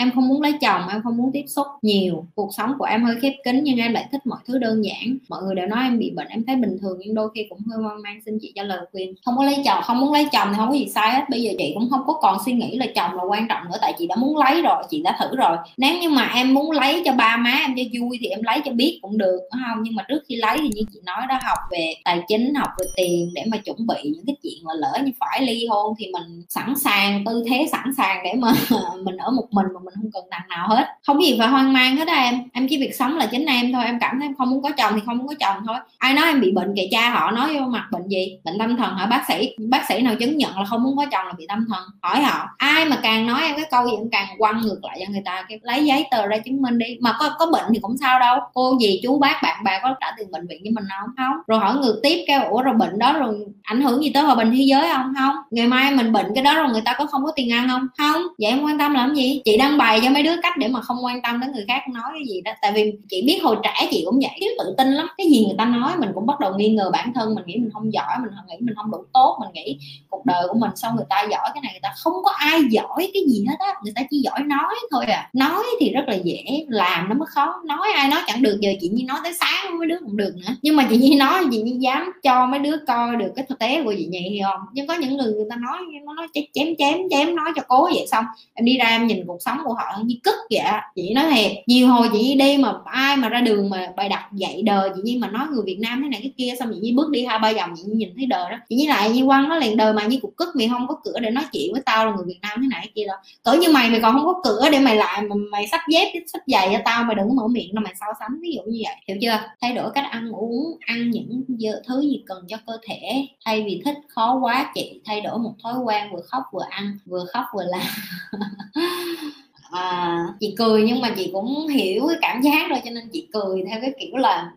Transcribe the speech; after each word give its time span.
Em 0.00 0.10
không 0.14 0.28
muốn 0.28 0.42
lấy 0.42 0.52
chồng, 0.60 0.88
em 0.88 1.02
không 1.02 1.16
muốn 1.16 1.30
tiếp 1.32 1.44
xúc 1.46 1.66
nhiều. 1.82 2.26
Cuộc 2.34 2.50
sống 2.56 2.72
của 2.78 2.84
em 2.84 3.04
hơi 3.04 3.16
khép 3.22 3.32
kín 3.44 3.60
nhưng 3.62 3.78
em 3.78 3.92
lại 3.92 4.08
thích 4.12 4.26
mọi 4.26 4.38
thứ 4.46 4.58
đơn 4.58 4.84
giản. 4.84 5.18
Mọi 5.28 5.42
người 5.42 5.54
đều 5.54 5.66
nói 5.66 5.84
em 5.84 5.98
bị 5.98 6.10
bệnh, 6.10 6.28
em 6.28 6.44
thấy 6.46 6.56
bình 6.56 6.78
thường 6.80 6.98
nhưng 7.00 7.14
đôi 7.14 7.28
khi 7.34 7.46
cũng 7.48 7.58
hơi 7.70 7.82
hoang 7.82 8.02
mang. 8.02 8.20
Xin 8.26 8.38
chị 8.42 8.52
cho 8.56 8.62
lời 8.62 8.86
khuyên 8.92 9.14
không 9.24 9.36
có 9.36 9.44
lấy 9.44 9.56
chồng, 9.64 9.82
không 9.82 10.00
muốn 10.00 10.12
lấy 10.12 10.28
chồng 10.32 10.48
thì 10.50 10.54
không 10.56 10.68
có 10.68 10.74
gì 10.74 10.88
sai 10.88 11.10
hết. 11.10 11.24
Bây 11.30 11.42
giờ 11.42 11.52
chị 11.58 11.72
cũng 11.74 11.90
không 11.90 12.00
có 12.06 12.12
còn 12.12 12.38
suy 12.46 12.52
nghĩ 12.52 12.78
là 12.78 12.86
chồng 12.94 13.14
là 13.14 13.22
quan 13.22 13.48
trọng 13.48 13.64
nữa, 13.64 13.78
tại 13.80 13.94
chị 13.98 14.06
đã 14.06 14.16
muốn 14.16 14.36
lấy 14.36 14.62
rồi, 14.62 14.82
chị 14.90 15.02
đã 15.02 15.16
thử 15.20 15.36
rồi. 15.36 15.56
Nếu 15.76 15.98
như 16.00 16.10
mà 16.10 16.30
em 16.34 16.54
muốn 16.54 16.70
lấy 16.70 17.02
cho 17.04 17.12
ba 17.12 17.36
má 17.36 17.50
em 17.66 17.74
cho 17.76 18.00
vui 18.00 18.18
thì 18.20 18.26
em 18.26 18.42
lấy 18.42 18.60
cho 18.64 18.72
biết 18.72 18.98
cũng 19.02 19.18
được 19.18 19.38
đúng 19.52 19.62
không? 19.66 19.82
Nhưng 19.82 19.94
mà 19.94 20.04
trước 20.08 20.22
khi 20.28 20.36
lấy 20.36 20.58
thì 20.58 20.68
như 20.74 20.82
chị 20.94 21.00
nói 21.04 21.20
đó, 21.28 21.38
học 21.42 21.58
về 21.70 21.94
tài 22.04 22.22
chính, 22.28 22.54
học 22.54 22.70
về 22.80 22.86
tiền 22.96 23.30
để 23.34 23.44
mà 23.46 23.56
chuẩn 23.56 23.86
bị 23.86 23.96
những 24.04 24.26
cái 24.26 24.36
chuyện 24.42 24.64
mà 24.64 24.72
lỡ 24.74 24.98
như 25.04 25.12
phải 25.20 25.46
ly 25.46 25.66
hôn 25.66 25.94
thì 25.98 26.06
mình 26.12 26.42
sẵn 26.48 26.74
sàng, 26.76 27.24
tư 27.26 27.44
thế 27.48 27.66
sẵn 27.72 27.90
sàng 27.96 28.22
để 28.24 28.32
mà 28.34 28.52
mình 29.02 29.16
ở 29.16 29.30
một 29.30 29.46
mình 29.50 29.66
mà 29.74 29.80
mình 29.84 29.87
mình 29.88 29.94
không 30.02 30.10
cần 30.12 30.24
đằng 30.30 30.48
nào 30.48 30.68
hết. 30.68 30.86
Không 31.06 31.16
có 31.16 31.22
gì 31.24 31.36
phải 31.38 31.48
hoang 31.48 31.72
mang 31.72 31.96
hết 31.96 32.08
á 32.08 32.14
em. 32.14 32.42
Em 32.52 32.66
chỉ 32.70 32.78
việc 32.78 32.94
sống 32.94 33.16
là 33.16 33.26
chính 33.26 33.46
em 33.46 33.72
thôi. 33.72 33.84
Em 33.84 33.98
cảm 34.00 34.18
thấy 34.18 34.28
em 34.28 34.34
không 34.36 34.50
muốn 34.50 34.62
có 34.62 34.70
chồng 34.70 34.92
thì 34.94 35.00
không 35.06 35.18
muốn 35.18 35.28
có 35.28 35.34
chồng 35.40 35.56
thôi. 35.66 35.76
Ai 35.98 36.14
nói 36.14 36.26
em 36.26 36.40
bị 36.40 36.52
bệnh 36.52 36.74
kệ 36.76 36.88
cha 36.90 37.10
họ 37.10 37.30
nói 37.30 37.54
vô 37.54 37.66
mặt 37.66 37.84
bệnh 37.92 38.08
gì? 38.08 38.38
Bệnh 38.44 38.58
tâm 38.58 38.76
thần 38.76 38.94
hả 38.94 39.06
bác 39.06 39.24
sĩ? 39.28 39.54
Bác 39.58 39.88
sĩ 39.88 40.02
nào 40.02 40.14
chứng 40.14 40.36
nhận 40.36 40.58
là 40.58 40.64
không 40.64 40.82
muốn 40.82 40.96
có 40.96 41.06
chồng 41.12 41.26
là 41.26 41.32
bị 41.38 41.46
tâm 41.48 41.66
thần? 41.68 41.82
Hỏi 42.02 42.22
họ. 42.22 42.48
Ai 42.58 42.84
mà 42.84 42.98
càng 43.02 43.26
nói 43.26 43.42
em 43.42 43.56
cái 43.56 43.64
câu 43.70 43.86
gì 43.86 43.92
em 43.96 44.10
càng 44.12 44.26
quăng 44.38 44.60
ngược 44.60 44.78
lại 44.82 44.98
cho 45.00 45.12
người 45.12 45.22
ta. 45.24 45.44
Cái 45.48 45.58
lấy 45.62 45.84
giấy 45.84 46.06
tờ 46.10 46.26
ra 46.26 46.38
chứng 46.38 46.62
minh 46.62 46.78
đi. 46.78 46.86
Mà 47.00 47.12
có 47.18 47.30
có 47.38 47.46
bệnh 47.46 47.64
thì 47.74 47.78
cũng 47.82 47.96
sao 48.00 48.20
đâu. 48.20 48.38
Cô 48.54 48.78
gì, 48.80 49.00
chú 49.02 49.18
bác, 49.18 49.40
bạn 49.42 49.64
bè 49.64 49.80
có 49.82 49.94
trả 50.00 50.06
tiền 50.18 50.30
bệnh 50.30 50.46
viện 50.46 50.60
cho 50.64 50.70
mình 50.74 50.84
không? 51.00 51.10
Không. 51.16 51.36
Rồi 51.46 51.58
hỏi 51.58 51.74
ngược 51.76 52.00
tiếp 52.02 52.24
cái 52.26 52.44
ủa 52.44 52.62
rồi 52.62 52.74
bệnh 52.74 52.98
đó 52.98 53.12
rồi 53.12 53.46
ảnh 53.62 53.82
hưởng 53.82 54.02
gì 54.02 54.10
tới 54.14 54.22
hòa 54.22 54.34
bình 54.34 54.50
thế 54.56 54.62
giới 54.62 54.88
không? 54.92 55.14
Không. 55.18 55.36
Ngày 55.50 55.66
mai 55.66 55.90
mình 55.90 56.12
bệnh 56.12 56.26
cái 56.34 56.44
đó 56.44 56.54
rồi 56.54 56.72
người 56.72 56.82
ta 56.84 56.94
có 56.98 57.06
không 57.06 57.24
có 57.24 57.32
tiền 57.36 57.52
ăn 57.52 57.68
không? 57.68 57.86
Không. 57.98 58.22
Vậy 58.38 58.50
em 58.50 58.62
quan 58.62 58.78
tâm 58.78 58.94
làm 58.94 59.14
gì? 59.14 59.42
Chị 59.44 59.56
đang 59.56 59.77
bày 59.78 60.00
cho 60.04 60.10
mấy 60.10 60.22
đứa 60.22 60.34
cách 60.42 60.56
để 60.58 60.68
mà 60.68 60.80
không 60.80 61.04
quan 61.04 61.22
tâm 61.22 61.40
đến 61.40 61.52
người 61.52 61.64
khác 61.68 61.82
nói 61.88 62.10
cái 62.12 62.22
gì 62.28 62.40
đó. 62.40 62.52
Tại 62.62 62.72
vì 62.72 62.92
chị 63.10 63.22
biết 63.26 63.40
hồi 63.42 63.56
trẻ 63.62 63.88
chị 63.90 64.02
cũng 64.06 64.20
vậy 64.20 64.30
thiếu 64.40 64.50
tự 64.58 64.74
tin 64.78 64.88
lắm. 64.88 65.08
Cái 65.18 65.26
gì 65.30 65.44
người 65.46 65.54
ta 65.58 65.64
nói 65.64 65.92
mình 65.98 66.10
cũng 66.14 66.26
bắt 66.26 66.40
đầu 66.40 66.52
nghi 66.56 66.68
ngờ 66.68 66.90
bản 66.92 67.12
thân, 67.14 67.34
mình 67.34 67.46
nghĩ 67.46 67.56
mình 67.56 67.70
không 67.72 67.92
giỏi, 67.92 68.16
mình 68.20 68.30
nghĩ 68.48 68.56
mình 68.60 68.74
không 68.74 68.90
đủ 68.90 68.98
tốt, 69.12 69.38
mình 69.40 69.50
nghĩ 69.52 69.78
cuộc 70.10 70.26
đời 70.26 70.42
của 70.48 70.58
mình 70.58 70.70
sao 70.76 70.94
người 70.96 71.04
ta 71.08 71.26
giỏi 71.30 71.50
cái 71.54 71.60
này 71.62 71.72
người 71.72 71.80
ta 71.82 71.92
không 71.96 72.12
có 72.24 72.30
ai 72.30 72.60
giỏi 72.70 73.10
cái 73.14 73.22
gì 73.28 73.44
hết 73.48 73.56
á. 73.58 73.74
Người 73.82 73.92
ta 73.96 74.02
chỉ 74.10 74.18
giỏi 74.18 74.40
nói 74.40 74.74
thôi 74.90 75.04
à. 75.06 75.30
Nói 75.32 75.64
thì 75.80 75.92
rất 75.92 76.04
là 76.06 76.14
dễ, 76.14 76.64
làm 76.68 77.08
nó 77.08 77.14
mới 77.14 77.26
khó. 77.26 77.54
Nói 77.66 77.88
ai 77.94 78.08
nói 78.08 78.20
chẳng 78.26 78.42
được, 78.42 78.58
giờ 78.60 78.70
chị 78.80 78.88
như 78.88 79.04
nói 79.04 79.18
tới 79.22 79.32
sáng 79.40 79.78
mấy 79.78 79.88
đứa 79.88 79.98
cũng 80.04 80.16
được 80.16 80.34
nữa. 80.36 80.52
Nhưng 80.62 80.76
mà 80.76 80.86
chị 80.90 80.96
như 80.96 81.16
nói, 81.18 81.44
chị 81.50 81.62
như 81.62 81.76
dám 81.80 82.12
cho 82.22 82.46
mấy 82.46 82.58
đứa 82.58 82.76
coi 82.86 83.16
được 83.16 83.32
cái 83.36 83.44
thực 83.48 83.58
tế 83.58 83.82
của 83.84 83.94
chị 83.98 84.06
nhị 84.06 84.40
không? 84.44 84.60
Nhưng 84.72 84.86
có 84.86 84.94
những 84.94 85.16
người 85.16 85.32
người 85.32 85.46
ta 85.50 85.56
nói, 85.56 85.78
nó 86.04 86.14
nói 86.14 86.26
chém 86.34 86.74
chém 86.78 86.98
chém, 87.10 87.36
nói 87.36 87.50
cho 87.56 87.62
cố 87.68 87.84
vậy 87.84 88.06
xong. 88.10 88.24
Em 88.54 88.64
đi 88.64 88.76
ra 88.78 88.86
em 88.86 89.06
nhìn 89.06 89.26
cuộc 89.26 89.38
sống 89.40 89.58
của 89.68 89.74
họ 89.74 90.02
như 90.04 90.14
cất 90.22 90.34
vậy 90.50 90.60
chị 90.94 91.14
nói 91.14 91.24
thiệt 91.34 91.52
nhiều 91.66 91.88
hồi 91.88 92.08
chị 92.12 92.34
đi 92.34 92.56
mà 92.56 92.72
ai 92.84 93.16
mà 93.16 93.28
ra 93.28 93.40
đường 93.40 93.70
mà 93.70 93.92
bài 93.96 94.08
đặt 94.08 94.28
dạy 94.32 94.62
đời 94.62 94.90
chị 94.96 95.02
như 95.04 95.18
mà 95.20 95.28
nói 95.28 95.46
người 95.50 95.62
việt 95.64 95.78
nam 95.80 96.02
thế 96.02 96.08
này 96.08 96.20
cái 96.22 96.32
kia, 96.36 96.54
xong 96.58 96.70
chị 96.74 96.80
như 96.80 96.92
bước 96.96 97.10
đi 97.10 97.24
hai, 97.24 97.38
ba 97.38 97.52
vòng 97.52 97.74
chị 97.76 97.82
nhìn 97.86 98.08
thấy 98.16 98.26
đời 98.26 98.50
đó. 98.50 98.56
Chị 98.68 98.76
như 98.76 98.88
lại 98.88 99.10
như 99.10 99.26
quăng 99.26 99.48
nó 99.48 99.56
liền, 99.56 99.76
đời 99.76 99.92
mà 99.92 100.04
như 100.04 100.18
cục 100.22 100.36
cất, 100.36 100.48
mày 100.56 100.68
không 100.68 100.86
có 100.88 100.94
cửa 101.04 101.20
để 101.20 101.30
nói 101.30 101.44
chuyện 101.52 101.72
với 101.72 101.82
tao 101.86 102.06
là 102.06 102.12
người 102.16 102.24
việt 102.26 102.38
nam 102.42 102.58
thế 102.62 102.68
này 102.70 102.80
cái 102.82 102.92
kia 102.94 103.04
đâu. 103.06 103.16
Cỡ 103.42 103.52
như 103.52 103.68
mày 103.72 103.90
mày 103.90 104.00
còn 104.00 104.14
không 104.14 104.26
có 104.26 104.40
cửa 104.44 104.68
để 104.72 104.78
mày 104.78 104.96
lại, 104.96 105.22
mà 105.22 105.36
mày 105.50 105.68
sắp 105.68 105.80
dép 105.88 106.12
sắp 106.32 106.40
giày 106.46 106.68
cho 106.72 106.78
tao, 106.84 107.04
mày 107.04 107.14
đừng 107.14 107.36
mở 107.36 107.48
miệng 107.48 107.74
đâu, 107.74 107.82
mày 107.84 107.94
so 108.00 108.06
sánh, 108.20 108.40
ví 108.40 108.52
dụ 108.56 108.62
như 108.62 108.82
vậy. 108.84 108.94
Hiểu 109.08 109.16
chưa? 109.20 109.48
Thay 109.60 109.74
đổi 109.74 109.90
cách 109.94 110.04
ăn 110.10 110.32
uống, 110.32 110.78
ăn 110.80 111.10
những 111.10 111.44
thứ 111.86 112.00
gì 112.00 112.22
cần 112.26 112.44
cho 112.48 112.56
cơ 112.66 112.72
thể. 112.88 113.26
Thay 113.44 113.62
vì 113.62 113.82
thích 113.84 113.96
khó 114.08 114.38
quá, 114.42 114.72
chị 114.74 115.00
thay 115.04 115.20
đổi 115.20 115.38
một 115.38 115.54
thói 115.62 115.74
quen, 115.84 116.08
vừa 116.12 116.22
khóc 116.22 116.42
vừa 116.52 116.64
ăn, 116.70 116.98
vừa 117.06 117.24
khóc 117.32 117.44
vừa 117.54 117.64
làm. 117.64 117.86
à, 119.70 120.18
chị 120.40 120.54
cười 120.58 120.82
nhưng 120.82 121.00
mà 121.00 121.14
chị 121.16 121.30
cũng 121.32 121.68
hiểu 121.68 122.06
cái 122.08 122.18
cảm 122.20 122.42
giác 122.42 122.70
rồi 122.70 122.80
cho 122.84 122.90
nên 122.90 123.08
chị 123.12 123.28
cười 123.32 123.64
theo 123.68 123.80
cái 123.80 123.92
kiểu 124.00 124.16
là 124.16 124.52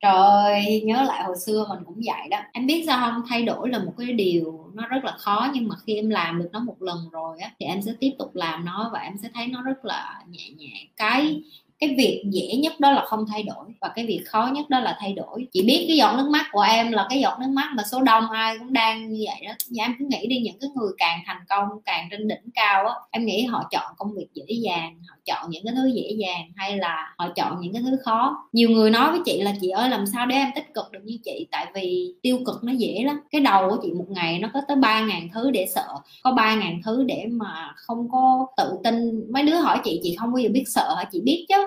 trời 0.00 0.82
nhớ 0.84 1.02
lại 1.02 1.24
hồi 1.24 1.36
xưa 1.46 1.66
mình 1.68 1.78
cũng 1.86 2.00
vậy 2.06 2.28
đó. 2.30 2.38
Em 2.52 2.66
biết 2.66 2.84
sao 2.86 3.10
không? 3.10 3.22
Thay 3.28 3.42
đổi 3.42 3.68
là 3.68 3.78
một 3.78 3.92
cái 3.98 4.12
điều 4.12 4.70
nó 4.74 4.86
rất 4.86 5.04
là 5.04 5.12
khó 5.18 5.48
nhưng 5.54 5.68
mà 5.68 5.76
khi 5.86 5.94
em 5.94 6.10
làm 6.10 6.38
được 6.38 6.48
nó 6.52 6.60
một 6.60 6.82
lần 6.82 6.98
rồi 7.12 7.38
á 7.40 7.50
thì 7.60 7.66
em 7.66 7.82
sẽ 7.82 7.92
tiếp 8.00 8.10
tục 8.18 8.34
làm 8.34 8.64
nó 8.64 8.90
và 8.92 8.98
em 8.98 9.16
sẽ 9.22 9.28
thấy 9.34 9.46
nó 9.46 9.62
rất 9.62 9.84
là 9.84 10.22
nhẹ 10.28 10.50
nhẹ 10.56 10.86
cái 10.96 11.42
cái 11.80 11.94
việc 11.98 12.22
dễ 12.30 12.56
nhất 12.56 12.80
đó 12.80 12.90
là 12.92 13.04
không 13.06 13.24
thay 13.32 13.42
đổi, 13.42 13.64
và 13.80 13.88
cái 13.94 14.06
việc 14.06 14.22
khó 14.26 14.50
nhất 14.52 14.70
đó 14.70 14.80
là 14.80 14.96
thay 15.00 15.12
đổi. 15.12 15.46
Chị 15.52 15.62
biết 15.66 15.84
cái 15.88 15.96
giọt 15.96 16.16
nước 16.16 16.28
mắt 16.30 16.46
của 16.52 16.60
em 16.60 16.92
là 16.92 17.06
cái 17.10 17.20
giọt 17.20 17.38
nước 17.40 17.48
mắt 17.48 17.72
mà 17.76 17.82
số 17.92 18.00
đông 18.00 18.30
ai 18.30 18.58
cũng 18.58 18.72
đang 18.72 19.12
như 19.12 19.24
vậy 19.26 19.46
đó. 19.46 19.52
Và 19.76 19.84
em 19.84 19.94
cứ 19.98 20.04
nghĩ 20.10 20.26
đi, 20.26 20.38
những 20.38 20.56
cái 20.60 20.70
người 20.74 20.90
càng 20.98 21.18
thành 21.26 21.40
công, 21.48 21.68
càng 21.84 22.08
trên 22.10 22.28
đỉnh 22.28 22.50
cao 22.54 22.86
á, 22.86 22.94
em 23.10 23.26
nghĩ 23.26 23.44
họ 23.44 23.68
chọn 23.70 23.92
công 23.96 24.14
việc 24.14 24.26
dễ 24.34 24.44
dàng, 24.48 24.98
họ 25.08 25.16
chọn 25.24 25.50
những 25.50 25.64
cái 25.64 25.72
thứ 25.76 25.86
dễ 25.94 26.10
dàng, 26.18 26.52
hay 26.56 26.76
là 26.76 27.14
họ 27.18 27.28
chọn 27.36 27.60
những 27.60 27.72
cái 27.72 27.82
thứ 27.82 27.96
khó. 28.04 28.48
Nhiều 28.52 28.70
người 28.70 28.90
nói 28.90 29.10
với 29.10 29.20
chị 29.24 29.40
là, 29.42 29.54
chị 29.60 29.68
ơi, 29.68 29.88
làm 29.88 30.06
sao 30.06 30.26
để 30.26 30.36
em 30.36 30.50
tích 30.54 30.74
cực 30.74 30.90
được 30.92 31.00
như 31.04 31.18
chị? 31.24 31.46
Tại 31.50 31.66
vì 31.74 32.14
tiêu 32.22 32.38
cực 32.46 32.64
nó 32.64 32.72
dễ 32.72 33.02
lắm. 33.06 33.20
Cái 33.30 33.40
đầu 33.40 33.70
của 33.70 33.76
chị 33.82 33.92
một 33.92 34.06
ngày 34.08 34.38
nó 34.38 34.48
có 34.54 34.60
tới 34.68 34.76
ba 34.76 35.00
ngàn 35.00 35.28
thứ 35.34 35.50
để 35.50 35.66
sợ. 35.74 35.88
Có 36.22 36.32
ba 36.32 36.54
ngàn 36.54 36.80
thứ 36.84 37.04
để 37.04 37.26
mà 37.30 37.72
không 37.76 38.08
có 38.12 38.46
tự 38.56 38.78
tin. 38.84 39.24
Mấy 39.32 39.42
đứa 39.42 39.56
hỏi 39.56 39.78
chị 39.84 40.00
chị 40.02 40.16
không 40.18 40.32
bao 40.32 40.38
giờ 40.38 40.48
biết 40.52 40.64
sợ 40.66 40.94
hả? 40.96 41.04
Chị 41.12 41.20
biết 41.20 41.46
chứ. 41.48 41.66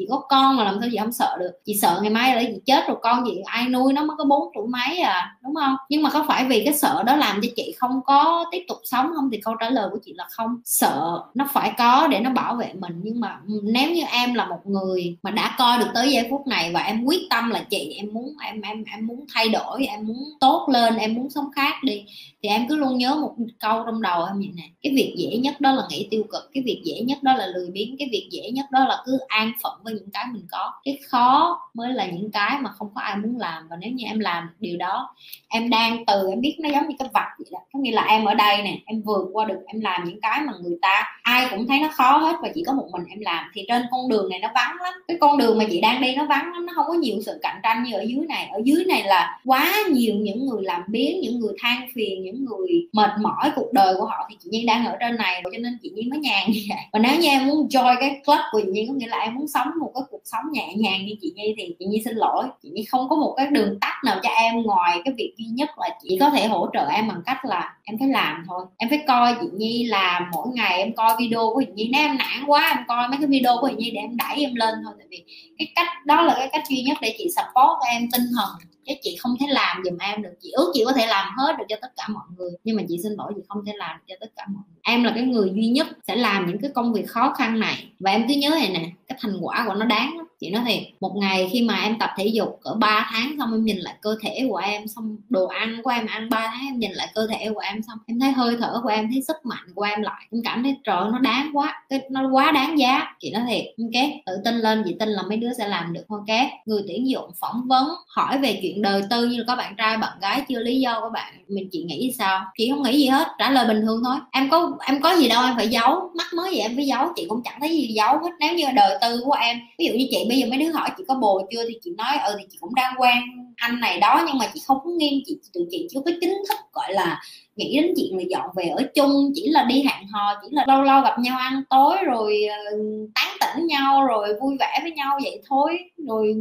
chị 0.00 0.06
có 0.10 0.22
con 0.28 0.56
mà 0.56 0.64
làm 0.64 0.76
sao 0.80 0.88
chị 0.92 0.98
không 0.98 1.12
sợ 1.12 1.36
được. 1.40 1.50
Chị 1.64 1.74
sợ 1.82 1.98
ngày 2.02 2.10
mai 2.10 2.36
là 2.36 2.42
chị 2.42 2.60
chết 2.66 2.88
rồi 2.88 2.96
con 3.02 3.24
chị, 3.26 3.40
ai 3.44 3.68
nuôi 3.68 3.92
nó 3.92 4.04
mới 4.04 4.16
có 4.18 4.24
bốn 4.24 4.52
tuổi 4.54 4.66
mấy 4.66 4.98
à 4.98 5.36
đúng 5.42 5.54
không? 5.54 5.76
Nhưng 5.88 6.02
mà 6.02 6.10
có 6.10 6.24
phải 6.28 6.44
vì 6.44 6.64
cái 6.64 6.74
sợ 6.74 7.02
đó 7.02 7.16
làm 7.16 7.40
cho 7.42 7.48
chị 7.56 7.74
không 7.76 8.00
có 8.06 8.44
tiếp 8.52 8.64
tục 8.68 8.78
sống 8.84 9.10
không? 9.16 9.30
Thì 9.32 9.40
câu 9.44 9.54
trả 9.60 9.70
lời 9.70 9.88
của 9.92 9.98
chị 10.04 10.12
là 10.16 10.26
không. 10.30 10.60
Sợ 10.64 11.22
nó 11.34 11.48
phải 11.52 11.72
có 11.78 12.06
để 12.06 12.20
nó 12.20 12.30
bảo 12.30 12.54
vệ 12.54 12.72
mình. 12.74 13.00
Nhưng 13.02 13.20
mà 13.20 13.38
nếu 13.62 13.90
như 13.90 14.02
em 14.12 14.34
là 14.34 14.46
một 14.46 14.60
người 14.64 15.16
mà 15.22 15.30
đã 15.30 15.54
coi 15.58 15.78
được 15.78 15.88
tới 15.94 16.12
giây 16.12 16.26
phút 16.30 16.46
này 16.46 16.70
và 16.74 16.80
em 16.80 17.04
quyết 17.04 17.20
tâm 17.30 17.50
là 17.50 17.62
chị, 17.70 17.94
em 17.96 18.12
muốn, 18.12 18.34
em 18.44 18.60
em 18.60 18.84
em 18.92 19.06
muốn 19.06 19.24
thay 19.34 19.48
đổi, 19.48 19.86
em 19.86 20.06
muốn 20.06 20.24
tốt 20.40 20.68
lên, 20.72 20.96
em 20.96 21.14
muốn 21.14 21.30
sống 21.30 21.50
khác 21.54 21.74
đi, 21.82 22.04
thì 22.42 22.48
em 22.48 22.68
cứ 22.68 22.76
luôn 22.76 22.98
nhớ 22.98 23.14
một 23.14 23.34
câu 23.60 23.82
trong 23.86 24.02
đầu 24.02 24.24
em 24.24 24.38
vậy 24.38 24.50
nè. 24.54 24.62
Cái 24.82 24.92
việc 24.96 25.14
dễ 25.18 25.38
nhất 25.38 25.60
đó 25.60 25.72
là 25.72 25.82
nghĩ 25.90 26.08
tiêu 26.10 26.22
cực, 26.32 26.50
cái 26.54 26.62
việc 26.66 26.82
dễ 26.84 27.00
nhất 27.00 27.22
đó 27.22 27.34
là 27.34 27.46
lười 27.46 27.70
biếng, 27.70 27.96
cái 27.98 28.08
việc 28.12 28.28
dễ 28.30 28.50
nhất 28.50 28.66
đó 28.70 28.84
là 28.84 29.02
cứ 29.06 29.18
an 29.28 29.52
phận 29.62 29.72
với 29.82 29.89
những 29.92 30.10
cái 30.12 30.26
mình 30.32 30.46
có. 30.50 30.72
Cái 30.84 30.98
khó 31.08 31.60
mới 31.74 31.92
là 31.92 32.06
những 32.06 32.30
cái 32.32 32.58
mà 32.60 32.70
không 32.70 32.88
có 32.94 33.00
ai 33.00 33.16
muốn 33.16 33.38
làm 33.38 33.68
và 33.68 33.76
nếu 33.80 33.90
như 33.90 34.04
em 34.04 34.18
làm 34.18 34.48
điều 34.58 34.76
đó, 34.76 35.14
em 35.48 35.70
đang 35.70 36.06
từ, 36.06 36.30
em 36.30 36.40
biết 36.40 36.56
nó 36.60 36.68
giống 36.68 36.88
như 36.88 36.94
cái 36.98 37.08
vật 37.14 37.28
vậy 37.38 37.46
đó. 37.52 37.58
Có 37.72 37.80
nghĩa 37.80 37.92
là 37.92 38.02
em 38.02 38.24
ở 38.24 38.34
đây 38.34 38.62
nè, 38.62 38.78
em 38.86 39.02
vượt 39.02 39.28
qua 39.32 39.44
được, 39.44 39.58
em 39.66 39.80
làm 39.80 40.04
những 40.04 40.20
cái 40.20 40.40
mà 40.40 40.52
người 40.62 40.78
ta 40.82 41.02
ai 41.22 41.46
cũng 41.50 41.66
thấy 41.66 41.80
nó 41.80 41.88
khó 41.92 42.18
hết 42.18 42.36
và 42.42 42.48
chỉ 42.54 42.64
có 42.66 42.72
một 42.72 42.88
mình 42.92 43.02
em 43.08 43.20
làm. 43.20 43.44
Thì 43.54 43.64
trên 43.68 43.82
con 43.90 44.08
đường 44.08 44.30
này 44.30 44.38
nó 44.38 44.48
vắng 44.54 44.76
lắm. 44.82 44.94
Cái 45.08 45.16
con 45.20 45.38
đường 45.38 45.58
mà 45.58 45.64
chị 45.70 45.80
đang 45.80 46.00
đi 46.00 46.16
nó 46.16 46.24
vắng 46.24 46.52
lắm, 46.52 46.66
nó 46.66 46.72
không 46.76 46.86
có 46.88 46.94
nhiều 46.94 47.16
sự 47.26 47.38
cạnh 47.42 47.60
tranh 47.62 47.82
như 47.82 47.96
ở 47.96 48.02
dưới 48.02 48.26
này. 48.28 48.48
Ở 48.52 48.60
dưới 48.64 48.84
này 48.84 49.02
là 49.04 49.40
quá 49.44 49.72
nhiều 49.92 50.14
những 50.14 50.46
người 50.46 50.62
làm 50.62 50.82
biến 50.88 51.20
những 51.20 51.40
người 51.40 51.52
than 51.62 51.88
phiền, 51.94 52.22
những 52.22 52.44
người 52.44 52.88
mệt 52.92 53.10
mỏi 53.20 53.50
cuộc 53.56 53.72
đời 53.72 53.94
của 53.98 54.04
họ 54.04 54.26
thì 54.30 54.36
chị 54.40 54.50
Nhiên 54.50 54.66
đang 54.66 54.86
ở 54.86 54.96
trên 55.00 55.16
này. 55.16 55.42
Cho 55.44 55.58
nên 55.58 55.78
chị 55.82 55.90
Nhiên 55.90 56.10
mới 56.10 56.18
nhàn 56.18 56.50
như 56.50 56.60
vậy 56.68 56.78
và 56.92 56.98
nếu 56.98 57.18
như 57.20 57.28
em 57.28 57.46
muốn 57.46 57.68
join 57.68 57.96
cái 58.00 58.20
club 58.26 58.40
của 58.52 58.60
chị 58.64 58.70
Nhiên 58.70 58.88
có 58.88 58.94
nghĩa 58.94 59.06
là 59.06 59.18
em 59.18 59.34
muốn 59.34 59.48
sống 59.48 59.68
một 59.80 59.90
cái 59.94 60.02
cuộc 60.10 60.20
sống 60.24 60.44
nhẹ 60.52 60.74
nhàng 60.76 61.06
như 61.06 61.14
chị 61.20 61.32
Nhi 61.36 61.54
thì 61.58 61.74
chị 61.78 61.84
Nhi 61.84 62.02
xin 62.04 62.16
lỗi. 62.16 62.44
Chị 62.62 62.68
Nhi 62.72 62.84
không 62.84 63.08
có 63.08 63.16
một 63.16 63.34
cái 63.36 63.46
đường 63.46 63.78
tắt 63.80 63.94
nào 64.04 64.18
cho 64.22 64.28
em 64.28 64.62
ngoài 64.62 65.00
cái 65.04 65.14
việc 65.16 65.34
duy 65.36 65.44
nhất 65.44 65.68
là 65.76 65.88
chị 66.02 66.16
có 66.20 66.30
thể 66.30 66.46
hỗ 66.46 66.68
trợ 66.72 66.86
em 66.86 67.08
bằng 67.08 67.22
cách 67.26 67.44
là 67.44 67.74
em 67.84 67.98
phải 67.98 68.08
làm 68.08 68.44
thôi. 68.48 68.64
Em 68.76 68.90
phải 68.90 69.00
coi 69.08 69.34
chị 69.40 69.46
Nhi 69.52 69.84
làm 69.84 70.22
mỗi 70.32 70.48
ngày 70.54 70.78
em 70.78 70.94
coi 70.94 71.16
video 71.18 71.50
của 71.54 71.62
chị 71.66 71.72
Nhi. 71.74 71.90
Nếu 71.92 72.02
em 72.02 72.18
nản 72.18 72.44
quá, 72.46 72.72
em 72.76 72.84
coi 72.88 73.08
mấy 73.08 73.18
cái 73.18 73.26
video 73.26 73.56
của 73.60 73.68
chị 73.68 73.74
Nhi 73.78 73.90
để 73.90 74.00
em 74.00 74.16
đẩy 74.16 74.44
em 74.44 74.54
lên 74.54 74.74
thôi. 74.84 74.94
Tại 74.98 75.06
vì 75.10 75.24
cái 75.58 75.68
cách, 75.74 76.06
đó 76.06 76.22
là 76.22 76.34
cái 76.38 76.48
cách 76.52 76.62
duy 76.68 76.82
nhất 76.82 76.98
để 77.00 77.14
chị 77.18 77.28
support 77.36 77.90
em 77.90 78.08
tinh 78.12 78.22
thần 78.36 78.48
chứ 78.86 78.94
chị 79.02 79.16
không 79.20 79.34
thể 79.40 79.46
làm 79.48 79.82
giùm 79.84 79.98
em 79.98 80.22
được. 80.22 80.32
Chị 80.40 80.50
ước 80.50 80.70
chị 80.74 80.82
có 80.86 80.92
thể 80.92 81.06
làm 81.06 81.34
hết 81.38 81.56
được 81.58 81.64
cho 81.68 81.76
tất 81.82 81.92
cả 81.96 82.08
mọi 82.08 82.24
người. 82.36 82.50
Nhưng 82.64 82.76
mà 82.76 82.82
chị 82.88 82.98
xin 83.02 83.12
lỗi, 83.12 83.32
chị 83.36 83.42
không 83.48 83.64
thể 83.64 83.72
làm 83.76 83.96
được 83.96 84.04
cho 84.08 84.14
tất 84.20 84.32
cả 84.36 84.46
mọi 84.48 84.62
người. 84.68 84.78
Em 84.82 85.04
là 85.04 85.12
cái 85.14 85.22
người 85.22 85.52
duy 85.54 85.66
nhất 85.66 85.86
sẽ 86.08 86.16
làm 86.16 86.46
những 86.46 86.58
cái 86.62 86.70
công 86.74 86.92
việc 86.92 87.08
khó 87.08 87.34
khăn 87.38 87.60
này. 87.60 87.92
Và 88.00 88.10
em 88.10 88.28
cứ 88.28 88.34
nhớ 88.34 88.50
này 88.50 88.70
nè, 88.72 88.90
cái 89.08 89.18
thành 89.22 89.36
quả 89.40 89.64
của 89.66 89.74
nó 89.74 89.86
đáng 89.86 90.16
lắm 90.16 90.26
chị 90.40 90.50
nói 90.50 90.62
thiệt, 90.66 90.82
một 91.00 91.16
ngày 91.16 91.48
khi 91.52 91.62
mà 91.62 91.82
em 91.82 91.98
tập 91.98 92.10
thể 92.16 92.26
dục 92.26 92.60
cỡ 92.62 92.74
3 92.74 93.08
tháng 93.12 93.36
xong 93.38 93.52
em 93.52 93.64
nhìn 93.64 93.76
lại 93.76 93.94
cơ 94.02 94.16
thể 94.22 94.46
của 94.48 94.56
em, 94.56 94.88
xong 94.88 95.16
đồ 95.28 95.46
ăn 95.46 95.80
của 95.84 95.90
em 95.90 96.06
ăn 96.06 96.30
3 96.30 96.52
tháng 96.54 96.66
em 96.66 96.78
nhìn 96.78 96.92
lại 96.92 97.08
cơ 97.14 97.26
thể 97.26 97.50
của 97.54 97.60
em 97.60 97.82
xong 97.82 97.98
em 98.06 98.20
thấy 98.20 98.32
hơi 98.32 98.56
thở 98.60 98.80
của 98.82 98.88
em, 98.88 99.08
thấy 99.12 99.22
sức 99.22 99.36
mạnh 99.44 99.66
của 99.74 99.82
em 99.82 100.02
lại, 100.02 100.26
em 100.32 100.42
cảm 100.44 100.62
thấy 100.62 100.76
trời 100.84 101.00
nó 101.12 101.18
đáng 101.18 101.50
quá, 101.52 101.82
cái 101.88 102.00
nó 102.10 102.28
quá 102.32 102.52
đáng 102.52 102.78
giá. 102.78 103.06
Chị 103.20 103.30
nói 103.30 103.42
thiệt 103.48 103.64
ok 103.78 104.10
tự 104.26 104.32
tin 104.44 104.54
lên, 104.54 104.82
chị 104.86 104.96
tin 104.98 105.08
là 105.08 105.22
mấy 105.22 105.36
đứa 105.36 105.52
sẽ 105.58 105.68
làm 105.68 105.92
được 105.92 106.04
ok 106.08 106.36
người 106.66 106.82
tuyển 106.88 107.10
dụng 107.10 107.30
phỏng 107.40 107.62
vấn 107.68 107.88
hỏi 108.08 108.38
về 108.38 108.58
chuyện 108.62 108.82
đời 108.82 109.02
tư 109.10 109.26
như 109.26 109.36
là 109.36 109.44
có 109.46 109.56
bạn 109.56 109.74
trai, 109.78 109.96
bạn 109.96 110.18
gái, 110.20 110.42
chưa 110.48 110.58
lý 110.58 110.80
do 110.80 111.00
của 111.00 111.10
bạn, 111.14 111.32
mình 111.48 111.68
chị 111.72 111.82
nghĩ 111.82 112.14
sao? 112.18 112.44
Chị 112.58 112.70
không 112.70 112.82
nghĩ 112.82 112.98
gì 112.98 113.06
hết, 113.06 113.28
trả 113.38 113.50
lời 113.50 113.68
bình 113.68 113.82
thường 113.82 114.02
thôi. 114.04 114.16
Em 114.32 114.50
có 114.50 114.78
em 114.86 115.00
có 115.00 115.16
gì 115.16 115.28
đâu, 115.28 115.44
em 115.44 115.56
phải 115.56 115.68
giấu 115.68 116.10
mắc 116.16 116.26
mới 116.36 116.50
gì 116.50 116.58
em 116.58 116.76
phải 116.76 116.86
giấu, 116.86 117.08
chị 117.16 117.26
cũng 117.28 117.42
chẳng 117.44 117.60
thấy 117.60 117.70
gì 117.70 117.86
giấu 117.86 118.18
hết. 118.18 118.30
Nếu 118.40 118.54
như 118.54 118.64
đời 118.74 118.98
tư 119.00 119.20
của 119.24 119.32
em, 119.32 119.60
ví 119.78 119.86
dụ 119.86 119.92
như 119.92 120.06
chị 120.10 120.26
bây 120.30 120.38
giờ 120.38 120.46
mấy 120.50 120.58
đứa 120.58 120.72
hỏi 120.72 120.90
chị 120.96 121.04
có 121.08 121.14
bồ 121.14 121.48
chưa 121.50 121.64
thì 121.68 121.78
chị 121.82 121.90
nói 121.98 122.16
ừ 122.26 122.34
thì 122.38 122.44
chị 122.50 122.58
cũng 122.60 122.74
đang 122.74 122.94
quen 122.98 123.18
anh 123.60 123.80
này 123.80 123.98
đó, 124.00 124.24
nhưng 124.26 124.38
mà 124.38 124.46
chị 124.54 124.60
không 124.66 124.78
có 124.84 124.90
chị 125.26 125.38
tụi 125.54 125.64
chị 125.70 125.88
chưa 125.90 126.00
có 126.04 126.10
chính 126.20 126.42
thức, 126.48 126.58
gọi 126.72 126.92
là, 126.92 127.20
nghĩ 127.56 127.80
đến 127.82 127.92
chuyện 127.96 128.18
là 128.18 128.24
dọn 128.30 128.50
về 128.56 128.68
ở 128.68 128.82
chung, 128.94 129.32
chỉ 129.34 129.48
là 129.50 129.64
đi 129.64 129.74
hẹn 129.82 130.06
hò, 130.12 130.34
chỉ 130.42 130.48
là 130.50 130.64
lâu 130.68 130.82
lâu 130.82 131.02
gặp 131.02 131.18
nhau 131.18 131.38
ăn 131.38 131.62
tối 131.70 131.96
rồi 132.06 132.44
ờ, 132.44 132.76
tán 133.14 133.36
tỉnh 133.40 133.66
nhau 133.66 134.06
rồi 134.06 134.28
vui 134.40 134.56
vẻ 134.60 134.78
với 134.82 134.92
nhau 134.92 135.18
vậy 135.22 135.42
thôi, 135.48 135.78
rồi 136.08 136.34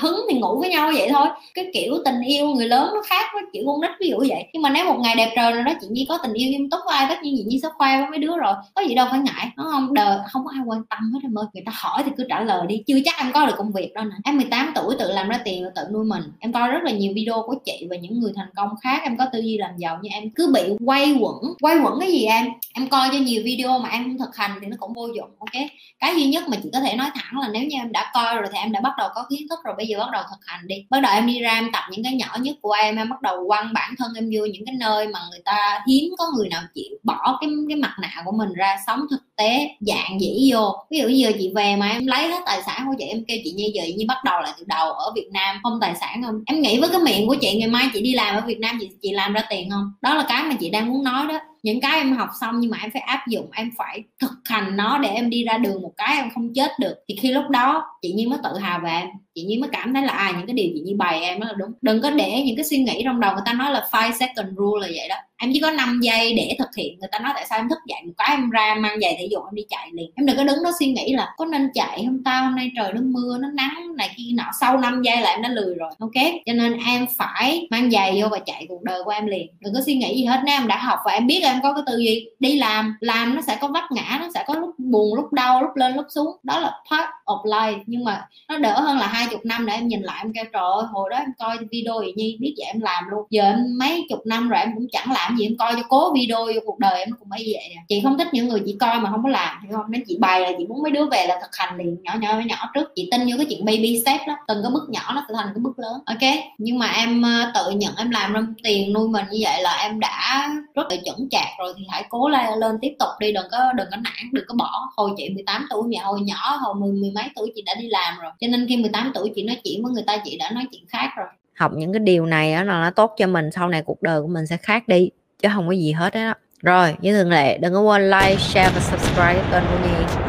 hứng 0.00 0.20
thì 0.30 0.38
ngủ 0.38 0.58
với 0.60 0.70
nhau 0.70 0.90
vậy 0.96 1.08
thôi. 1.12 1.28
Cái 1.54 1.70
kiểu 1.74 1.94
tình 2.04 2.20
yêu 2.20 2.48
người 2.48 2.68
lớn 2.68 2.90
nó 2.94 3.02
khác 3.06 3.30
với 3.34 3.42
kiểu 3.52 3.62
con 3.66 3.80
nít 3.80 3.90
ví 4.00 4.08
dụ 4.10 4.18
vậy. 4.28 4.44
Nhưng 4.52 4.62
mà 4.62 4.70
nếu 4.70 4.84
một 4.84 4.98
ngày 5.00 5.14
đẹp 5.16 5.32
trời 5.36 5.52
rồi 5.52 5.62
đó, 5.62 5.72
chị 5.80 5.86
nhi 5.90 6.06
có 6.08 6.18
tình 6.22 6.32
yêu 6.32 6.50
nghiêm 6.50 6.70
túc 6.70 6.80
với 6.86 6.96
ai 6.96 7.06
tất 7.08 7.22
nhiên 7.22 7.34
chị 7.38 7.44
nhi 7.46 7.60
sẽ 7.62 7.68
khoe 7.78 8.00
với 8.00 8.10
mấy 8.10 8.18
đứa 8.18 8.36
rồi. 8.36 8.54
Có 8.74 8.82
gì 8.82 8.94
đâu 8.94 9.06
phải 9.10 9.20
ngại 9.20 9.50
nó 9.56 9.64
không? 9.72 9.94
Đời 9.94 10.18
không 10.32 10.44
có 10.44 10.50
ai 10.54 10.62
quan 10.66 10.82
tâm 10.90 11.12
hết 11.12 11.18
em 11.22 11.38
ơi. 11.38 11.46
Người 11.54 11.62
ta 11.66 11.72
hỏi 11.74 12.02
thì 12.04 12.10
cứ 12.16 12.24
trả 12.28 12.40
lời 12.40 12.66
đi. 12.66 12.82
Chưa 12.86 12.98
chắc 13.04 13.14
em 13.18 13.32
có 13.34 13.46
được 13.46 13.54
công 13.56 13.72
việc 13.72 13.92
đâu 13.94 14.04
nè. 14.04 14.16
Em 14.24 14.36
18 14.36 14.72
tuổi, 14.74 14.94
tự 14.98 15.12
làm 15.12 15.28
ra 15.28 15.40
tiền 15.44 15.64
tự 15.74 15.82
nuôi 15.92 16.04
mình. 16.04 16.22
Em 16.38 16.52
coi 16.52 16.65
rất 16.68 16.82
là 16.82 16.90
nhiều 16.90 17.12
video 17.14 17.42
của 17.46 17.54
chị 17.64 17.86
và 17.90 17.96
những 17.96 18.20
người 18.20 18.32
thành 18.36 18.48
công 18.56 18.68
khác. 18.82 19.00
Em 19.02 19.16
có 19.16 19.26
tư 19.32 19.38
duy 19.38 19.58
làm 19.58 19.76
giàu 19.76 19.98
nhưng 20.02 20.12
em. 20.12 20.30
Cứ 20.30 20.52
bị 20.54 20.62
quay 20.84 21.12
quẩn. 21.20 21.36
Quay 21.60 21.76
quẩn 21.78 22.00
cái 22.00 22.12
gì 22.12 22.24
em? 22.24 22.46
Em 22.74 22.88
coi 22.88 23.08
cho 23.12 23.18
nhiều 23.18 23.42
video 23.44 23.78
mà 23.78 23.88
em 23.88 24.04
không 24.04 24.18
thực 24.18 24.36
hành 24.36 24.50
thì 24.60 24.66
nó 24.66 24.76
cũng 24.80 24.92
vô 24.92 25.06
dụng, 25.06 25.30
ok? 25.38 25.62
Cái 26.00 26.14
duy 26.14 26.26
nhất 26.26 26.48
mà 26.48 26.56
chị 26.62 26.68
có 26.72 26.80
thể 26.80 26.96
nói 26.96 27.10
thẳng 27.14 27.40
là 27.40 27.48
nếu 27.52 27.62
như 27.62 27.76
em 27.76 27.92
đã 27.92 28.10
coi 28.14 28.34
rồi 28.34 28.46
thì 28.52 28.58
em 28.58 28.72
đã 28.72 28.80
bắt 28.80 28.92
đầu 28.98 29.08
có 29.14 29.26
kiến 29.30 29.46
thức 29.50 29.58
rồi, 29.64 29.74
bây 29.76 29.86
giờ 29.86 29.98
bắt 29.98 30.08
đầu 30.12 30.22
thực 30.30 30.46
hành 30.46 30.60
đi. 30.66 30.74
Bắt 30.90 31.00
đầu 31.00 31.12
em 31.14 31.26
đi 31.26 31.40
ra 31.40 31.52
em 31.52 31.70
tập 31.72 31.82
những 31.90 32.04
cái 32.04 32.14
nhỏ 32.14 32.36
nhất 32.40 32.56
của 32.62 32.72
em 32.72 32.96
em 32.96 33.10
bắt 33.10 33.22
đầu 33.22 33.48
quăng 33.48 33.72
bản 33.74 33.94
thân 33.98 34.12
em 34.16 34.30
vô 34.34 34.44
những 34.44 34.66
cái 34.66 34.74
nơi 34.78 35.08
mà 35.08 35.20
người 35.30 35.40
ta 35.44 35.84
hiếm 35.88 36.14
có 36.18 36.24
người 36.36 36.48
nào 36.48 36.62
chịu 36.74 36.98
bỏ 37.02 37.38
cái 37.40 37.50
cái 37.68 37.76
mặt 37.76 37.96
nạ 38.00 38.22
của 38.24 38.32
mình 38.32 38.52
ra, 38.52 38.76
sống 38.86 39.00
thực 39.10 39.20
tế, 39.36 39.70
dạng 39.80 40.20
dĩ 40.20 40.50
vô. 40.52 40.76
Ví 40.90 40.98
dụ 40.98 41.08
giờ 41.08 41.32
chị 41.38 41.52
về 41.54 41.76
mà 41.76 41.88
em 41.88 42.06
lấy 42.06 42.28
hết 42.28 42.42
tài 42.46 42.62
sản 42.62 42.84
của 42.86 42.94
chị, 42.98 43.04
em 43.04 43.24
kêu 43.28 43.38
chị 43.44 43.52
như 43.56 43.64
vậy 43.74 43.94
như 43.98 44.04
bắt 44.08 44.24
đầu 44.24 44.40
lại 44.40 44.52
từ 44.58 44.64
đầu 44.68 44.92
ở 44.92 45.12
Việt 45.14 45.28
Nam, 45.32 45.56
không 45.62 45.78
tài 45.80 45.94
sản 45.94 46.22
không 46.22 46.42
em 46.46 46.60
nghĩ 46.62 46.80
với 46.80 46.88
cái 46.92 47.00
miệng 47.00 47.28
của 47.28 47.36
chị 47.40 47.56
ngày 47.58 47.68
mai 47.68 47.88
chị 47.92 48.00
đi 48.00 48.14
làm 48.14 48.36
ở 48.36 48.46
Việt 48.46 48.58
Nam, 48.58 48.78
chị 48.80 48.90
chị 49.02 49.12
làm 49.12 49.32
ra 49.32 49.42
tiền 49.50 49.70
không? 49.70 49.92
Đó 50.00 50.14
là 50.14 50.24
cái 50.28 50.42
mà 50.42 50.54
chị 50.60 50.70
đang 50.70 50.88
muốn 50.88 51.04
nói 51.04 51.26
đó. 51.28 51.40
Những 51.62 51.80
cái 51.80 51.98
em 51.98 52.12
học 52.12 52.28
xong 52.40 52.60
nhưng 52.60 52.70
mà 52.70 52.78
em 52.82 52.90
phải 52.90 53.02
áp 53.02 53.24
dụng, 53.28 53.48
em 53.52 53.70
phải 53.78 54.02
thực 54.20 54.32
hành 54.44 54.76
nó 54.76 54.98
để 54.98 55.08
em 55.08 55.30
đi 55.30 55.44
ra 55.44 55.58
đường 55.58 55.82
một 55.82 55.92
cái 55.96 56.16
em 56.16 56.30
không 56.34 56.54
chết 56.54 56.70
được. 56.80 56.94
Thì 57.08 57.16
khi 57.20 57.32
lúc 57.32 57.44
đó, 57.50 57.84
chị 58.02 58.12
nhiên 58.12 58.30
mới 58.30 58.38
tự 58.44 58.58
hào 58.58 58.80
về 58.84 58.90
em. 58.90 59.08
Chị 59.34 59.42
nhiên 59.42 59.60
mới 59.60 59.70
cảm 59.72 59.94
thấy 59.94 60.02
là 60.02 60.12
à 60.12 60.32
những 60.36 60.46
cái 60.46 60.54
điều 60.54 60.70
chị 60.74 60.80
nhiên 60.80 60.98
bày 60.98 61.20
em 61.20 61.40
đó 61.40 61.46
là 61.46 61.52
đúng. 61.58 61.72
Đừng 61.82 62.02
có 62.02 62.10
để 62.10 62.42
những 62.46 62.56
cái 62.56 62.64
suy 62.64 62.78
nghĩ 62.78 63.02
trong 63.04 63.20
đầu 63.20 63.32
người 63.32 63.42
ta 63.44 63.52
nói 63.52 63.70
là 63.70 63.88
five 63.90 64.12
second 64.12 64.48
rule 64.56 64.86
là 64.86 64.92
vậy 64.96 65.08
đó 65.08 65.16
em 65.38 65.50
chỉ 65.52 65.60
có 65.60 65.70
5 65.70 66.00
giây 66.02 66.34
để 66.34 66.56
thực 66.58 66.74
hiện. 66.76 66.98
Người 66.98 67.08
ta 67.12 67.18
nói 67.18 67.32
tại 67.34 67.46
sao 67.48 67.58
em 67.58 67.68
thức 67.68 67.78
dậy 67.86 68.00
một 68.06 68.12
cái 68.18 68.28
em 68.30 68.50
ra 68.50 68.74
mang 68.78 69.00
giày 69.00 69.16
thể 69.18 69.28
dục 69.30 69.42
em 69.50 69.54
đi 69.54 69.62
chạy 69.68 69.88
liền. 69.92 70.10
Em 70.14 70.26
đừng 70.26 70.36
có 70.36 70.44
đứng 70.44 70.62
đó 70.64 70.70
suy 70.78 70.86
nghĩ 70.86 71.12
là 71.12 71.34
có 71.36 71.44
nên 71.44 71.70
chạy 71.74 72.02
không 72.06 72.24
ta, 72.24 72.40
hôm 72.40 72.56
nay 72.56 72.70
trời 72.76 72.92
nó 72.92 73.00
mưa, 73.04 73.38
nó 73.40 73.48
nắng 73.48 73.96
này 73.96 74.10
kia 74.16 74.22
nọ. 74.34 74.44
Sau 74.60 74.78
5 74.78 75.02
giây 75.02 75.20
là 75.20 75.30
em 75.30 75.42
đã 75.42 75.48
lười 75.48 75.74
rồi. 75.74 75.90
Ok? 75.98 76.24
Cho 76.46 76.52
nên 76.52 76.78
em 76.86 77.06
phải 77.16 77.68
mang 77.70 77.90
giày 77.90 78.22
vô 78.22 78.28
và 78.28 78.38
chạy 78.46 78.66
cuộc 78.68 78.82
đời 78.82 79.04
của 79.04 79.10
em 79.10 79.26
liền. 79.26 79.48
Đừng 79.60 79.74
có 79.74 79.80
suy 79.86 79.94
nghĩ 79.94 80.14
gì 80.16 80.24
hết. 80.24 80.40
Nếu 80.44 80.54
em 80.56 80.66
đã 80.66 80.76
học 80.76 80.98
và 81.04 81.12
em 81.12 81.26
biết 81.26 81.40
em 81.42 81.60
có 81.62 81.74
cái 81.74 81.82
tư 81.86 81.98
duy 81.98 82.28
đi 82.38 82.58
làm 82.58 82.96
làm 83.00 83.34
nó 83.34 83.42
sẽ 83.42 83.58
có 83.60 83.68
vấp 83.68 83.84
ngã, 83.90 84.18
nó 84.20 84.28
sẽ 84.34 84.44
có 84.46 84.54
lúc 84.54 84.78
buồn, 84.78 85.14
lúc 85.14 85.32
đau, 85.32 85.62
lúc 85.62 85.76
lên, 85.76 85.96
lúc 85.96 86.06
xuống. 86.14 86.36
Đó 86.42 86.58
là 86.58 86.72
part 86.90 87.08
of 87.24 87.44
life. 87.44 87.82
Nhưng 87.86 88.04
mà 88.04 88.28
nó 88.48 88.58
đỡ 88.58 88.80
hơn 88.80 88.98
là 88.98 89.06
hai 89.06 89.26
chục 89.30 89.40
năm 89.44 89.66
để 89.66 89.74
em 89.74 89.88
nhìn 89.88 90.02
lại, 90.02 90.20
em 90.22 90.32
kêu, 90.32 90.44
trời 90.44 90.62
ơi, 90.76 90.84
hồi 90.92 91.10
đó 91.10 91.16
em 91.16 91.32
coi 91.38 91.58
video 91.70 92.02
gì 92.06 92.12
nhi, 92.16 92.36
biết 92.40 92.54
vậy 92.58 92.66
em 92.66 92.80
làm 92.80 93.04
luôn. 93.10 93.26
Giờ 93.30 93.42
em 93.42 93.78
mấy 93.78 94.06
chục 94.08 94.26
năm 94.26 94.48
rồi 94.48 94.60
em 94.60 94.70
cũng 94.74 94.86
chẳng 94.92 95.12
làm 95.12 95.25
gì 95.38 95.46
em 95.46 95.56
coi 95.58 95.72
cho 95.76 95.82
cố 95.88 96.14
video 96.14 96.38
vô 96.38 96.60
cuộc 96.66 96.78
đời 96.78 96.98
em 96.98 97.10
nó 97.10 97.16
cũng 97.20 97.28
mới 97.28 97.38
vậy 97.38 97.68
nè. 97.74 97.82
Chị 97.88 98.00
không 98.04 98.18
thích 98.18 98.28
những 98.32 98.48
người 98.48 98.62
chỉ 98.66 98.76
coi 98.80 99.00
mà 99.00 99.10
không 99.10 99.22
có 99.22 99.28
làm 99.28 99.62
hiểu 99.62 99.76
không? 99.76 99.90
Nên 99.90 100.02
chị 100.06 100.16
bày 100.20 100.40
là 100.40 100.52
chị 100.58 100.66
muốn 100.66 100.82
mấy 100.82 100.92
đứa 100.92 101.06
về 101.06 101.26
là 101.26 101.38
thực 101.42 101.56
hành 101.56 101.76
liền 101.76 101.96
nhỏ 102.02 102.12
nhỏ 102.20 102.40
nhỏ 102.46 102.70
trước. 102.74 102.92
Chị 102.94 103.08
tin 103.10 103.20
vô 103.20 103.34
cái 103.36 103.46
chuyện 103.50 103.64
baby 103.64 104.02
step 104.04 104.20
đó 104.26 104.36
từng 104.48 104.62
cái 104.62 104.70
bước 104.74 104.88
nhỏ 104.88 105.12
nó 105.14 105.24
sẽ 105.28 105.34
thành 105.36 105.46
cái 105.46 105.60
bước 105.60 105.78
lớn 105.78 105.92
ok? 106.06 106.32
Nhưng 106.58 106.78
mà 106.78 106.86
em 106.86 107.22
ờ, 107.22 107.52
tự 107.54 107.70
nhận 107.70 107.94
em 107.96 108.10
làm 108.10 108.32
ra 108.32 108.40
tiền 108.62 108.92
nuôi 108.92 109.08
mình 109.08 109.24
như 109.30 109.38
vậy 109.42 109.62
là 109.62 109.76
em 109.82 110.00
đã 110.00 110.48
rất 110.74 110.86
là 110.90 110.96
chuẩn 111.04 111.28
chạc 111.30 111.48
rồi 111.58 111.74
thì 111.78 111.84
hãy 111.88 112.04
cố 112.08 112.28
lên, 112.28 112.58
lên 112.58 112.78
tiếp 112.80 112.92
tục 112.98 113.08
đi 113.20 113.32
đừng 113.32 113.46
có 113.50 113.72
đừng 113.72 113.86
có 113.90 113.96
nản 113.96 114.30
đừng 114.32 114.44
có 114.48 114.54
bỏ. 114.58 114.88
Hồi 114.96 115.10
chị 115.16 115.28
18 115.34 115.66
tuổi 115.70 115.82
mẹ 115.88 115.98
hồi 115.98 116.20
nhỏ 116.20 116.56
hồi 116.56 116.74
mười 116.74 116.92
mười 116.92 117.10
mấy 117.14 117.24
tuổi 117.36 117.52
chị 117.54 117.62
đã 117.66 117.74
đi 117.74 117.88
làm 117.88 118.18
rồi. 118.22 118.30
Cho 118.40 118.46
nên 118.46 118.66
khi 118.68 118.76
18 118.76 119.12
tuổi 119.14 119.32
chị 119.34 119.42
nói 119.42 119.56
chuyện 119.64 119.82
với 119.82 119.92
người 119.92 120.04
ta 120.06 120.16
chị 120.24 120.36
đã 120.36 120.50
nói 120.50 120.64
chuyện 120.72 120.84
khác 120.88 121.10
rồi 121.16 121.26
học 121.56 121.72
những 121.74 121.92
cái 121.92 122.00
điều 122.00 122.26
này 122.26 122.54
đó 122.54 122.62
là 122.62 122.80
nó 122.80 122.90
tốt 122.90 123.14
cho 123.18 123.26
mình, 123.26 123.50
sau 123.50 123.68
này 123.68 123.82
cuộc 123.82 124.02
đời 124.02 124.22
của 124.22 124.28
mình 124.28 124.46
sẽ 124.46 124.56
khác 124.56 124.88
đi, 124.88 125.10
chứ 125.42 125.48
không 125.54 125.66
có 125.66 125.72
gì 125.72 125.92
hết 125.92 126.14
đó 126.14 126.34
rồi, 126.62 126.94
như 127.00 127.12
thường 127.12 127.30
lệ, 127.30 127.58
đừng 127.58 127.72
có 127.72 127.80
quên 127.80 128.10
like, 128.10 128.36
share 128.36 128.70
và 128.74 128.80
subscribe 128.80 129.42
kênh 129.52 129.62
của 129.70 129.78
nhi. 129.88 130.25